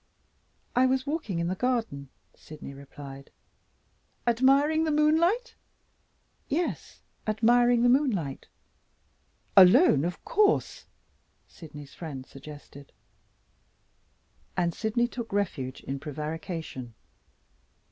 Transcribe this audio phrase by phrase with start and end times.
[0.75, 3.29] "I was walking in the garden," Sydney replied.
[4.25, 5.53] "Admiring the moonlight?"
[6.49, 8.47] "Yes; admiring the moonlight."
[9.55, 10.85] "Alone, of course?"
[11.47, 12.91] Sydney's friend suggested.
[14.57, 16.95] And Sydney took refuge in prevarication.